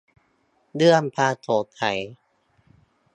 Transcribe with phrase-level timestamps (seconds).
[0.75, 1.83] เรื่องความโปร่งใส